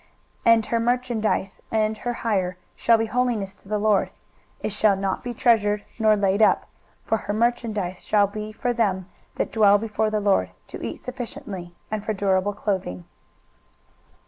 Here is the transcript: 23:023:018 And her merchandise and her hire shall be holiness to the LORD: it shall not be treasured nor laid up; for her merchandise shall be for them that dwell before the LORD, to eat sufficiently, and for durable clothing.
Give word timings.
23:023:018 0.47 0.53
And 0.55 0.65
her 0.65 0.79
merchandise 0.79 1.61
and 1.69 1.97
her 1.99 2.13
hire 2.25 2.57
shall 2.75 2.97
be 2.97 3.05
holiness 3.05 3.53
to 3.53 3.67
the 3.69 3.77
LORD: 3.77 4.09
it 4.61 4.71
shall 4.73 4.95
not 4.95 5.23
be 5.23 5.31
treasured 5.31 5.85
nor 5.99 6.15
laid 6.15 6.41
up; 6.41 6.65
for 7.03 7.17
her 7.19 7.33
merchandise 7.33 8.03
shall 8.03 8.25
be 8.25 8.51
for 8.51 8.73
them 8.73 9.07
that 9.35 9.51
dwell 9.51 9.77
before 9.77 10.09
the 10.09 10.19
LORD, 10.19 10.49
to 10.69 10.83
eat 10.83 10.97
sufficiently, 10.97 11.75
and 11.91 12.03
for 12.03 12.13
durable 12.13 12.53
clothing. 12.53 13.05